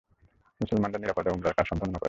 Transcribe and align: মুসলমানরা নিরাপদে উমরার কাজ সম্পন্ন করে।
মুসলমানরা 0.61 0.99
নিরাপদে 0.99 1.29
উমরার 1.29 1.55
কাজ 1.57 1.65
সম্পন্ন 1.67 1.93
করে। 1.93 1.99